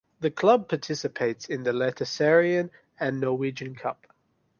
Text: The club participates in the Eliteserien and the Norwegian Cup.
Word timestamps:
The 0.19 0.31
club 0.31 0.67
participates 0.67 1.45
in 1.45 1.61
the 1.61 1.69
Eliteserien 1.73 2.71
and 2.99 3.17
the 3.21 3.25
Norwegian 3.27 3.75
Cup. 3.75 4.07